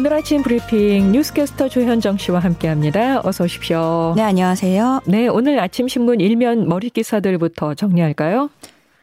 [0.00, 3.20] 오늘 아침 브리핑 뉴스캐스터 조현정 씨와 함께합니다.
[3.22, 4.14] 어서 오십시오.
[4.16, 5.02] 네, 안녕하세요.
[5.04, 8.48] 네, 오늘 아침 신문 일면 머리 기사들부터 정리할까요?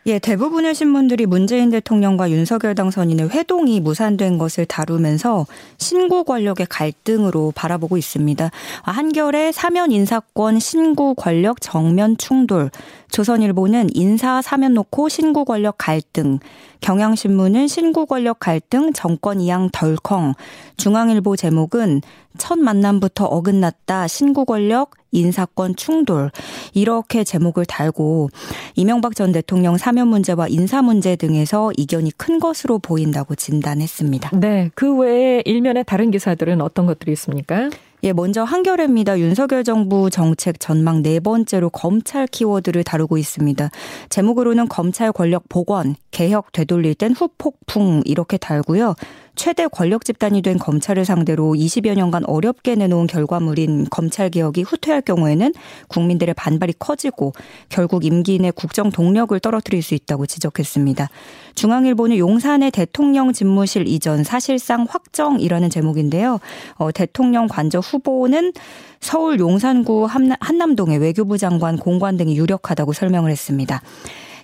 [0.07, 5.45] 예, 대부분의 신문들이 문재인 대통령과 윤석열 당선인의 회동이 무산된 것을 다루면서
[5.77, 8.49] 신구 권력의 갈등으로 바라보고 있습니다.
[8.81, 12.71] 한결에 사면 인사권 신구 권력 정면 충돌,
[13.11, 16.39] 조선일보는 인사 사면 놓고 신구 권력 갈등,
[16.81, 20.33] 경향신문은 신구 권력 갈등 정권 이양 덜컹,
[20.77, 22.01] 중앙일보 제목은
[22.37, 26.31] 첫 만남부터 어긋났다 신구 권력 인사권 충돌
[26.73, 28.29] 이렇게 제목을 달고
[28.75, 34.37] 이명박 전 대통령 사면 문제와 인사 문제 등에서 이견이 큰 것으로 보인다고 진단했습니다.
[34.39, 37.69] 네, 그 외에 일면의 다른 기사들은 어떤 것들이 있습니까?
[38.03, 39.19] 예, 먼저 한겨레입니다.
[39.19, 43.71] 윤석열 정부 정책 전망 네 번째로 검찰 키워드를 다루고 있습니다.
[44.09, 48.93] 제목으로는 검찰 권력 복원, 개혁 되돌릴 땐 후폭풍 이렇게 달고요.
[49.37, 55.53] 최대 권력 집단이 된 검찰을 상대로 20여 년간 어렵게 내놓은 결과물인 검찰 개혁이 후퇴할 경우에는
[55.87, 57.33] 국민들의 반발이 커지고
[57.69, 61.09] 결국 임기 내 국정 동력을 떨어뜨릴 수 있다고 지적했습니다.
[61.53, 66.39] 중앙일보는 용산의 대통령 집무실 이전 사실상 확정이라는 제목인데요.
[66.75, 68.53] 어, 대통령 관저 후보는
[68.99, 70.07] 서울 용산구
[70.39, 73.81] 한남동의 외교부 장관 공관 등이 유력하다고 설명을 했습니다.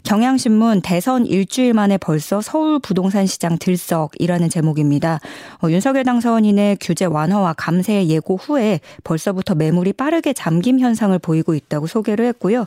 [0.04, 5.20] 경향신문 대선 일주일 만에 벌써 서울 부동산 시장 들썩이라는 제목입니다.
[5.64, 11.88] 어, 윤석열 당선인의 규제 완화와 감세 예고 후에 벌써부터 매물이 빠르게 잠김 현상을 보이고 있다고
[11.88, 12.66] 소개를 했고요.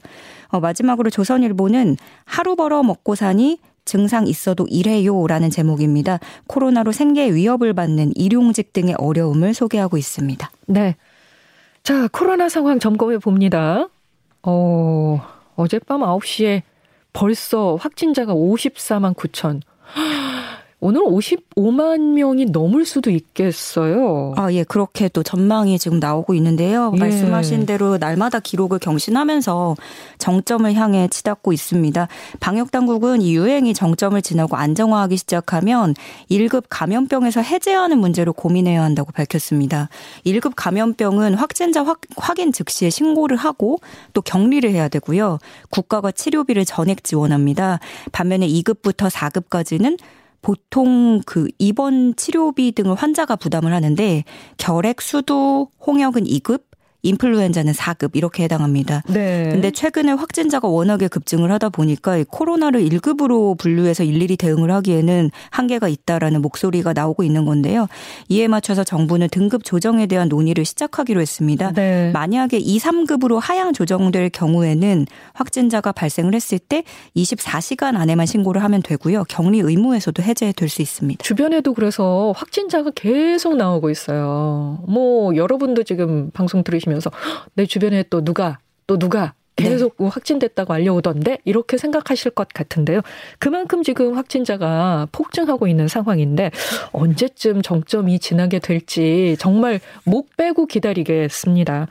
[0.48, 6.19] 어, 마지막으로 조선일보는 하루 벌어 먹고 사니 증상 있어도 일해요라는 제목입니다.
[6.48, 10.50] 코로나로 생계 위협을 받는 일용직 등의 어려움을 소개하고 있습니다.
[10.67, 10.97] 네.
[11.84, 13.89] 자, 코로나 상황 점검해 봅니다.
[14.43, 15.21] 어,
[15.55, 16.62] 어젯밤 9시에
[17.16, 19.62] 벌써 확진자가 54만 9천.
[20.78, 24.34] 오늘 55만 명이 넘을 수도 있겠어요.
[24.37, 26.92] 아, 예, 그렇게 또 전망이 지금 나오고 있는데요.
[26.94, 26.98] 예.
[26.98, 29.75] 말씀하신 대로 날마다 기록을 경신하면서
[30.19, 32.09] 정점을 향해 치닫고 있습니다.
[32.41, 35.94] 방역 당국은 이 유행이 정점을 지나고 안정화하기 시작하면
[36.31, 39.88] 1급 감염병에서 해제하는 문제로 고민해야 한다고 밝혔습니다.
[40.26, 43.78] 1급 감염병은 확진자 확, 확인 즉시에 신고를 하고
[44.12, 45.38] 또 격리를 해야 되고요.
[45.70, 47.81] 국가가 치료비를 전액 지원합니다.
[48.12, 49.97] 반면에 2급부터 4급까지는
[50.42, 54.24] 보통 그 입원 치료비 등을 환자가 부담을 하는데
[54.58, 56.62] 결핵, 수도, 홍역은 2급,
[57.06, 59.03] 인플루엔자는 4급 이렇게 해당합니다.
[59.09, 59.49] 네.
[59.50, 66.43] 근데 최근에 확진자가 워낙에 급증을 하다 보니까 코로나를 1급으로 분류해서 일일이 대응을 하기에는 한계가 있다라는
[66.43, 67.87] 목소리가 나오고 있는 건데요.
[68.28, 71.72] 이에 맞춰서 정부는 등급 조정에 대한 논의를 시작하기로 했습니다.
[71.72, 72.11] 네.
[72.12, 76.83] 만약에 2, 3급으로 하향 조정될 경우에는 확진자가 발생을 했을 때
[77.16, 79.25] 24시간 안에만 신고를 하면 되고요.
[79.28, 81.22] 격리 의무에서도 해제될 수 있습니다.
[81.22, 84.83] 주변에도 그래서 확진자가 계속 나오고 있어요.
[84.89, 87.11] 뭐 여러분도 지금 방송 들으시면 보면서
[87.55, 90.09] 내 주변에 또 누가 또 누가 계속 네.
[90.09, 93.01] 확진됐다고 알려오던데 이렇게 생각하실 것 같은데요.
[93.39, 96.51] 그만큼 지금 확진자가 폭증하고 있는 상황인데
[96.93, 101.89] 언제쯤 정점이 지나게 될지 정말 목 빼고 기다리겠습니다.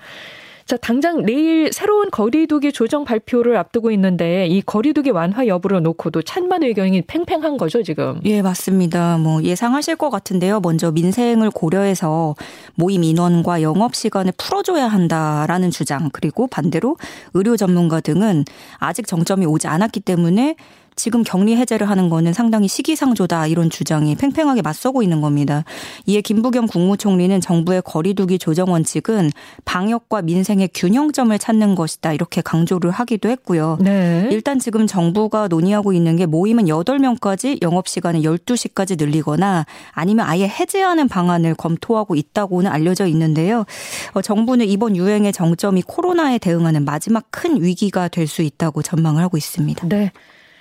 [0.66, 6.64] 자, 당장 내일 새로운 거리두기 조정 발표를 앞두고 있는데 이 거리두기 완화 여부를 놓고도 찬반
[6.64, 8.20] 의견이 팽팽한 거죠, 지금.
[8.26, 9.20] 예, 맞습니다.
[9.20, 10.62] 뭐 예상하실 것 같은데요.
[10.62, 12.36] 먼저 민생을 고려해서
[12.74, 16.98] 모임 인원과 영업 시간을 풀어줘야 한다라는 주장, 그리고 반대로
[17.36, 18.46] 의료 전문가 등은
[18.80, 20.56] 아직 정점이 오지 않았기 때문에
[20.95, 25.63] 지금 격리 해제를 하는 거는 상당히 시기상조다 이런 주장이 팽팽하게 맞서고 있는 겁니다.
[26.06, 29.31] 이에 김부겸 국무총리는 정부의 거리두기 조정 원칙은
[29.66, 33.78] 방역과 민생의 균형점을 찾는 것이다 이렇게 강조를 하기도 했고요.
[33.81, 34.28] 네.
[34.31, 41.07] 일단 지금 정부가 논의하고 있는 게 모임은 8명까지 영업 시간을 12시까지 늘리거나 아니면 아예 해제하는
[41.07, 43.65] 방안을 검토하고 있다고는 알려져 있는데요.
[44.13, 49.38] 어, 정부는 이번 유행의 정점이 코로나에 대응하는 마지막 큰 위기가 될 수 있다고 전망을 하고
[49.38, 49.88] 있습니다.
[49.88, 50.12] 네.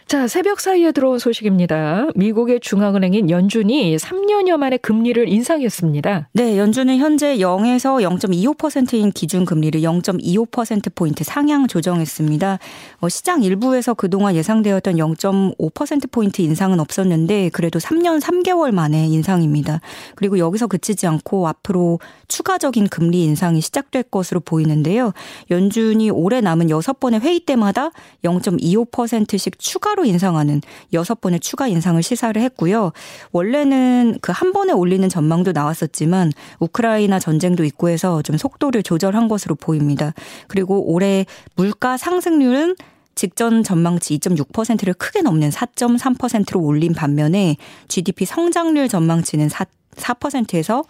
[0.07, 2.09] 자, 새벽 사이에 들어온 소식입니다.
[2.15, 6.29] 미국의 중앙은행인 연준이 3년여 만에 금리를 인상했습니다.
[6.33, 12.59] 네, 연준은 현재 0에서 0.25%인 기준 금리를 0.25%포인트 상향 조정했습니다.
[13.01, 19.81] 어, 시장 일부에서 그동안 예상되었던 0.5%포인트 인상은 없었는데 그래도 3년 3개월 만에 인상입니다.
[20.17, 21.99] 그리고 여기서 그치지 않고 앞으로
[22.29, 25.13] 추가적인 금리 인상이 시작될 것으로 보이는데요.
[25.51, 27.91] 연준이 올해 남은 6번의 회의 때마다
[28.23, 30.61] 0.25%씩 추가 추가로 인상하는
[30.93, 32.93] 여섯 번의 추가 인상을 시사를 했고요.
[33.33, 39.55] 원래는 그 한 번에 올리는 전망도 나왔었지만 우크라이나 전쟁도 있고 해서 좀 속도를 조절한 것으로
[39.55, 40.13] 보입니다.
[40.49, 41.25] 그리고 올해
[41.55, 42.75] 물가 상승률은
[43.15, 47.57] 직전 전망치 2.6%를 크게 넘는 4.3%로 올린 반면에
[47.87, 50.83] GDP 성장률 전망치는 4 4%에서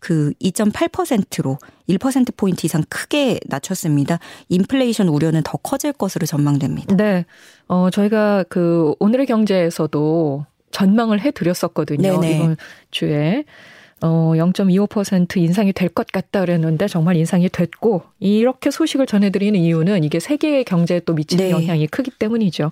[0.00, 1.58] 그 2.8%로
[1.88, 4.18] 1%포인트 이상 크게 낮췄습니다.
[4.48, 6.96] 인플레이션 우려는 더 커질 것으로 전망됩니다.
[6.96, 7.24] 네.
[7.66, 12.14] 어, 저희가 그 오늘의 경제에서도 전망을 해 드렸었거든요.
[12.24, 12.56] 이번
[12.90, 13.44] 주에.
[14.00, 20.20] 어, 0.25% 인상이 될 것 같다 그랬는데 정말 인상이 됐고 이렇게 소식을 전해드리는 이유는 이게
[20.20, 21.50] 세계의 경제에 또 미치는 네.
[21.50, 22.70] 영향이 크기 때문이죠.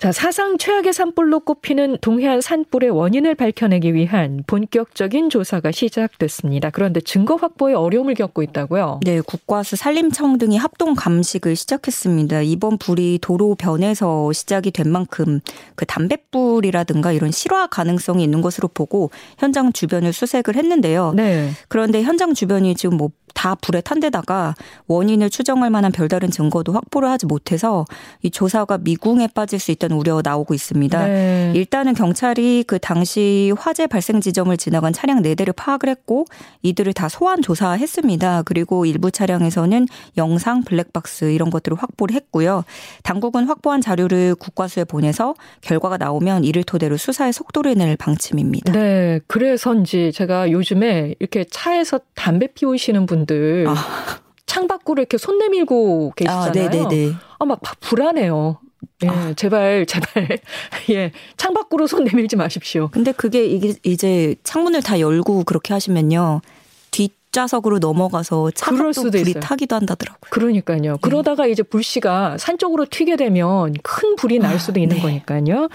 [0.00, 6.70] 자, 사상 최악의 산불로 꼽히는 동해안 산불의 원인을 밝혀내기 위한 본격적인 조사가 시작됐습니다.
[6.70, 9.00] 그런데 증거 확보에 어려움을 겪고 있다고요?
[9.04, 12.40] 네, 국과수 산림청 등이 합동 감식을 시작했습니다.
[12.40, 15.40] 이번 불이 도로 변에서 시작이 된 만큼
[15.74, 21.12] 그 담뱃불이라든가 이런 실화 가능성이 있는 것으로 보고 현장 주변을 수색을 했는데요.
[21.14, 21.50] 네.
[21.68, 24.54] 그런데 현장 주변이 지금 뭐다 불에 탄 데다가
[24.86, 27.84] 원인을 추정할 만한 별다른 증거도 확보를 하지 못해서
[28.22, 31.06] 이 조사가 미궁에 빠질 수 있다는 우려가 나오고 있습니다.
[31.06, 31.52] 네.
[31.54, 36.26] 일단은 경찰이 그 당시 화재 발생 지점을 지나간 차량 4대를 파악을 했고
[36.62, 38.42] 이들을 다 소환 조사했습니다.
[38.42, 39.86] 그리고 일부 차량에서는
[40.16, 42.64] 영상, 블랙박스 이런 것들을 확보를 했고요.
[43.02, 48.72] 당국은 확보한 자료를 국과수에 보내서 결과가 나오면 이를 토대로 수사의 속도를 낼 방침입니다.
[48.72, 49.20] 네.
[49.26, 53.74] 그래서인지 제가 요즘에 이렇게 차에서 담배 피우시는 분 분들 아.
[54.46, 56.50] 창 밖으로 이렇게 손 내밀고 계시잖아요.
[57.12, 57.36] 아.
[57.38, 58.58] 아, 막 불안해요.
[59.04, 59.32] 예, 아.
[59.34, 60.38] 제발, 제발.
[60.90, 62.88] 예, 창 밖으로 손 내밀지 마십시오.
[62.90, 66.40] 근데 그게 이게 이제 창문을 다 열고 그렇게 하시면요.
[67.30, 69.40] 뒷좌석으로 넘어가서 차가 수도 불이 있어요.
[69.40, 70.30] 타기도 한다더라고요.
[70.30, 70.80] 그러니까요.
[70.80, 70.92] 네.
[71.00, 75.02] 그러다가 이제 불씨가 산 쪽으로 튀게 되면 큰 불이 날 아, 수도 아, 있는 네.
[75.02, 75.68] 거니까요.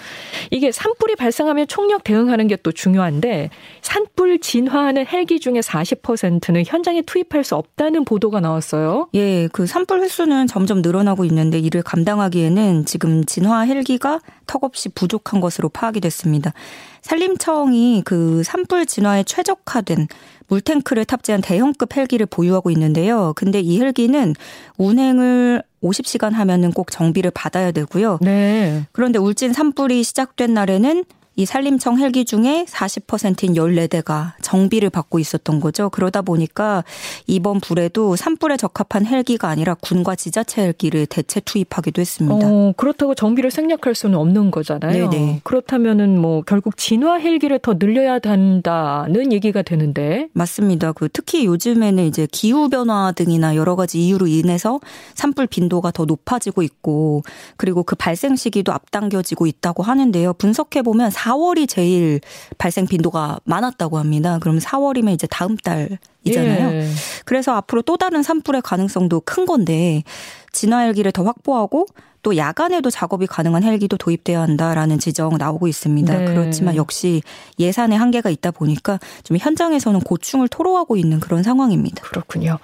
[0.51, 7.43] 이게 산불이 발생하면 총력 대응하는 게 또 중요한데 산불 진화하는 헬기 중에 40%는 현장에 투입할
[7.43, 9.07] 수 없다는 보도가 나왔어요.
[9.13, 15.69] 예, 그 산불 횟수는 점점 늘어나고 있는데 이를 감당하기에는 지금 진화 헬기가 턱없이 부족한 것으로
[15.69, 16.53] 파악이 됐습니다.
[17.01, 20.07] 산림청이 그 산불 진화에 최적화된
[20.47, 23.33] 물탱크를 탑재한 대형급 헬기를 보유하고 있는데요.
[23.35, 24.33] 근데 이 헬기는
[24.79, 28.17] 운행을 50시간 하면은 꼭 정비를 받아야 되고요.
[28.21, 28.87] 네.
[28.91, 31.05] 그런데 울진 산불이 시작된 날에는
[31.35, 35.89] 이 산림청 헬기 중에 40%인 14대가 정비를 받고 있었던 거죠.
[35.89, 36.83] 그러다 보니까
[37.27, 42.47] 이번 불에도 산불에 적합한 헬기가 아니라 군과 지자체 헬기를 대체 투입하기도 했습니다.
[42.47, 45.09] 어, 그렇다고 정비를 생략할 수는 없는 거잖아요.
[45.09, 45.41] 네네.
[45.43, 50.93] 그렇다면은 뭐 결국 진화 헬기를 더 늘려야 한다는 얘기가 되는데 맞습니다.
[50.93, 54.79] 그 특히 요즘에는 이제 기후 변화 등이나 여러 가지 이유로 인해서
[55.15, 57.23] 산불 빈도가 더 높아지고 있고
[57.57, 60.33] 그리고 그 발생 시기도 앞당겨지고 있다고 하는데요.
[60.33, 62.19] 분석해 보면 4월이 제일
[62.57, 64.37] 발생 빈도가 많았다고 합니다.
[64.39, 66.71] 그럼 4월이면 이제 다음 달이잖아요.
[66.71, 66.89] 예.
[67.25, 70.03] 그래서 앞으로 또 다른 산불의 가능성도 큰 건데
[70.51, 71.87] 진화 헬기를 더 확보하고
[72.21, 76.17] 또 야간에도 작업이 가능한 헬기도 도입돼야 한다라는 지적 나오고 있습니다.
[76.17, 76.25] 네.
[76.25, 77.21] 그렇지만 역시
[77.59, 82.01] 예산의 한계가 있다 보니까 좀 현장에서는 고충을 토로하고 있는 그런 상황입니다.
[82.03, 82.57] 그렇군요.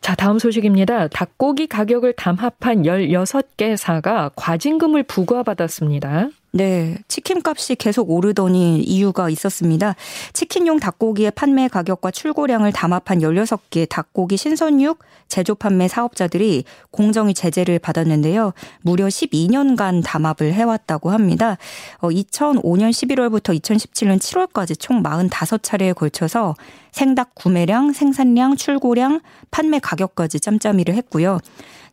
[0.00, 1.08] 자, 다음 소식입니다.
[1.08, 6.28] 닭고기 가격을 담합한 16개 사가 과징금을 부과받았습니다.
[6.50, 9.94] 네, 치킨 값이 계속 오르더니 이유가 있었습니다.
[10.32, 18.54] 치킨용 닭고기의 판매 가격과 출고량을 담합한 16개 닭고기 신선육 제조 판매 사업자들이 공정위 제재를 받았는데요.
[18.80, 21.58] 무려 12년간 담합을 해왔다고 합니다.
[22.00, 26.54] 2005년 11월부터 2017년 7월까지 총 45차례에 걸쳐서
[26.92, 31.40] 생닭 구매량, 생산량, 출고량, 판매 가격까지 짬짬이를 했고요.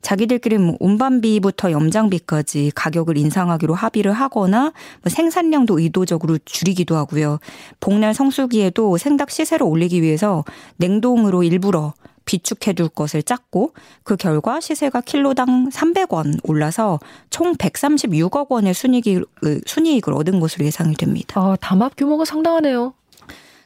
[0.02, 7.40] 자기들끼리 뭐 운반비부터 염장비까지 가격을 인상하기로 합의를 하거나 뭐 생산량도 의도적으로 줄이기도 하고요.
[7.80, 10.44] 복날 성수기에도 생닭 시세를 올리기 위해서
[10.78, 11.94] 냉동으로 일부러
[12.26, 13.74] 비축해둘 것을 짰고
[14.04, 17.00] 그 결과 시세가 킬로당 300원 올라서
[17.30, 19.26] 총 136억 원의 순이익을,
[19.66, 21.40] 순이익을 얻은 것으로 예상이 됩니다.
[21.40, 22.94] 아, 담합 규모가 상당하네요.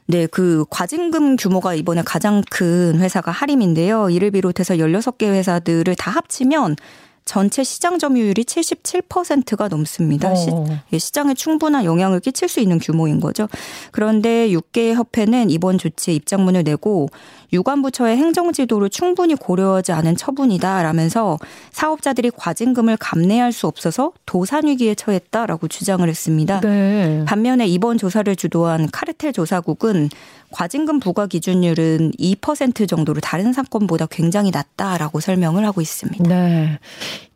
[0.06, 4.10] 네, 그 과징금 규모가 이번에 가장 큰 회사가 하림인데요.
[4.10, 6.76] 이를 비롯해서 16개 회사들을 다 합치면
[7.24, 10.34] 전체 시장 점유율이 77%가 넘습니다.
[10.34, 10.64] 시, 어.
[10.92, 13.48] 예, 시장에 충분한 영향을 끼칠 수 있는 규모인 거죠.
[13.92, 17.08] 그런데 6개 협회는 이번 조치에 입장문을 내고
[17.52, 21.38] 유관부처의 행정 지도를 충분히 고려하지 않은 처분이다라면서
[21.72, 26.60] 사업자들이 과징금을 감내할 수 없어서 도산 위기에 처했다라고 주장을 했습니다.
[26.60, 27.24] 네.
[27.26, 30.10] 반면에 이번 조사를 주도한 카르텔 조사국은
[30.50, 36.28] 과징금 부과 기준율은 2% 정도로 다른 사건보다 굉장히 낮다라고 설명을 하고 있습니다.
[36.28, 36.78] 네.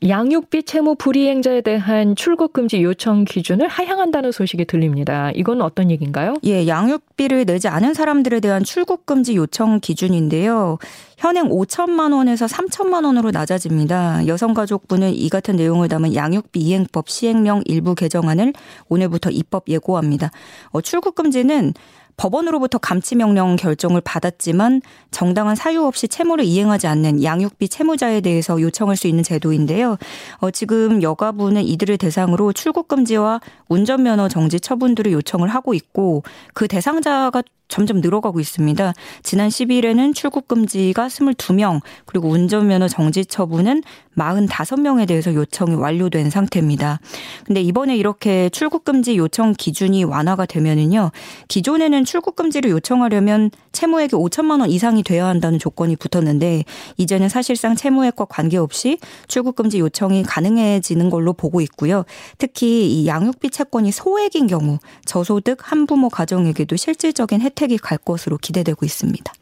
[0.07, 5.31] 양육비 채무 불이행자에 대한 출국 금지 요청 기준을 하향한다는 소식이 들립니다.
[5.35, 6.37] 이건 어떤 얘기인가요?
[6.45, 10.79] 예, 양육비를 내지 않은 사람들에 대한 출국 금지 요청 기준인데요.
[11.17, 14.26] 현행 5천만 원에서 3천만 원으로 낮아집니다.
[14.26, 18.53] 여성가족부는 이 같은 내용을 담은 양육비 이행법 시행령 일부 개정안을
[18.88, 20.31] 오늘부터 입법 예고합니다.
[20.71, 21.73] 어, 출국 금지는
[22.16, 28.97] 법원으로부터 감치 명령 결정을 받았지만 정당한 사유 없이 채무를 이행하지 않는 양육비 채무자에 대해서 요청할
[28.97, 29.97] 수 있는 제도인데요.
[30.38, 37.42] 어, 지금 여가부는 이들을 대상으로 출국 금지와 운전면허 정지 처분들을 요청을 하고 있고 그 대상자가
[37.68, 38.92] 점점 늘어가고 있습니다.
[39.23, 43.83] 지난 10일에는 출국 금지가 22명, 그리고 운전면허 정지 처분은
[44.16, 47.00] 45명에 대해서 요청이 완료된 상태입니다.
[47.44, 51.11] 근데 이번에 이렇게 출국 금지 요청 기준이 완화가 되면은요.
[51.49, 56.64] 기존에는 출국 금지를 요청하려면 채무액이 5천만 원 이상이 돼야 한다는 조건이 붙었는데
[56.96, 62.04] 이제는 사실상 채무액과 관계없이 출국 금지 요청이 가능해지는 걸로 보고 있고요.
[62.38, 69.32] 특히 이 양육비 채권이 소액인 경우 저소득 한부모 가정에게도 실질적인 혜택이 갈 것으로 기대되고 있습니다.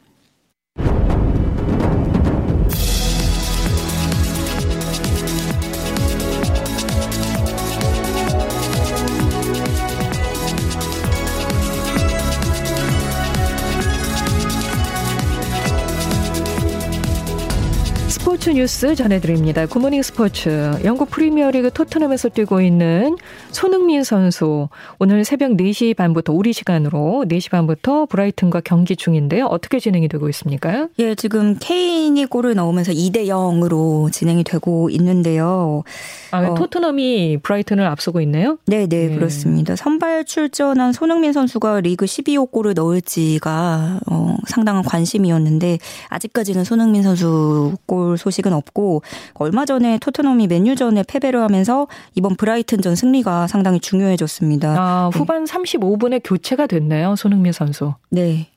[18.43, 19.65] 스포츠 뉴스 전해드립니다.
[19.65, 20.77] 굿모닝 스포츠.
[20.83, 23.15] 영국 프리미어리그 토트넘에서 뛰고 있는
[23.51, 24.67] 손흥민 선수.
[24.99, 29.45] 오늘 새벽 4시 반부터 우리 시간으로 4시 반부터 브라이튼과 경기 중인데요.
[29.45, 30.89] 어떻게 진행이 되고 있습니까?
[30.99, 35.83] 예, 지금 케인이 골을 넣으면서 2대 0으로 진행이 되고 있는데요.
[36.31, 36.53] 아, 어.
[36.53, 38.57] 토트넘이 브라이튼을 앞서고 있네요?
[38.65, 39.77] 네, 네, 네, 그렇습니다.
[39.77, 45.77] 선발 출전한 손흥민 선수가 리그 12호 골을 넣을지가 어, 상당한 관심이었는데
[46.09, 49.03] 아직까지는 손흥민 선수 골 소식 은 없고
[49.35, 54.75] 얼마 전에 토트넘이 맨유전에 패배를 하면서 이번 브라이튼전 승리가 상당히 중요해졌습니다.
[54.77, 55.19] 아, 네.
[55.19, 55.53] 후반 네.
[55.53, 57.15] 35분에 교체가 됐네요.
[57.15, 57.93] 손흥민 선수.
[58.09, 58.49] 네.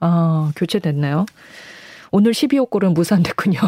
[0.00, 1.26] 아, 교체됐나요?
[2.10, 3.58] 오늘 12호 골은 무산됐군요.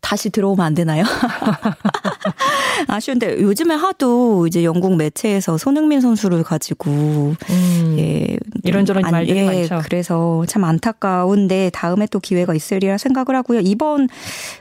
[0.00, 1.04] 다시 들어오면 안 되나요?
[2.88, 9.44] 아쉬운데 요즘에 하도 이제 영국 매체에서 손흥민 선수를 가지고 음, 예, 이런저런 안, 말들이 예,
[9.46, 9.80] 많죠.
[9.84, 13.60] 그래서 참 안타까운데 다음에 또 기회가 있으리라 생각을 하고요.
[13.60, 14.08] 이번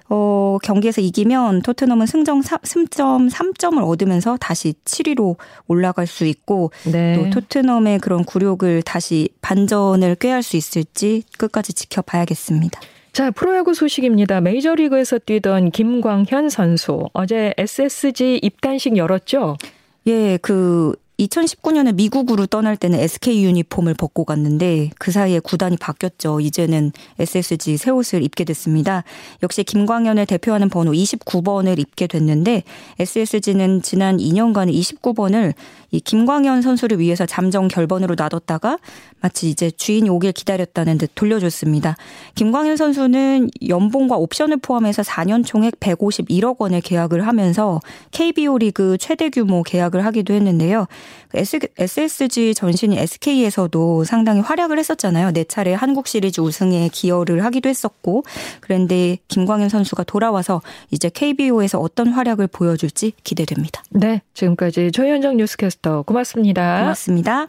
[0.09, 5.37] 어, 경기에서 이기면 토트넘은 승점 3점 3점을 얻으면서 다시 7위로
[5.67, 7.15] 올라갈 수 있고 네.
[7.15, 12.79] 또 토트넘의 그런 굴욕을 다시 반전을 꾀할 수 있을지 끝까지 지켜봐야겠습니다.
[13.17, 14.41] 자, 프로야구 소식입니다.
[14.41, 19.57] 메이저리그에서 뛰던 김광현 선수 어제 SSG 입단식 열었죠?
[20.05, 26.39] 예, 그 2019년에 미국으로 떠날 때는 SK 유니폼을 벗고 갔는데 그 사이에 구단이 바뀌었죠.
[26.39, 29.03] 이제는 SSG 새 옷을 입게 됐습니다.
[29.41, 32.63] 역시 김광현을 대표하는 번호 29번을 입게 됐는데
[33.00, 35.53] SSG는 지난 2년간 29번을
[35.91, 38.77] 이 김광현 선수를 위해서 잠정 결번으로 놔뒀다가
[39.21, 41.95] 마치 이제 주인이 오길 기다렸다는 듯 돌려줬습니다.
[42.36, 47.79] 김광현 선수는 연봉과 옵션을 포함해서 4년 총액 151억 원의 계약을 하면서
[48.12, 50.88] KBO 리그 최대 규모 계약을 하기도 했는데요.
[51.33, 55.31] SSG 전신인 SK에서도 상당히 활약을 했었잖아요.
[55.31, 58.23] 네 차례 한국 시리즈 우승에 기여를 하기도 했었고
[58.61, 60.61] 그런데 김광현 선수가 돌아와서
[60.91, 63.83] 이제 KBO에서 어떤 활약을 보여줄지 기대됩니다.
[63.89, 66.79] 네, 지금까지 조현정 뉴스캐스터 고맙습니다.
[66.79, 67.47] 고맙습니다.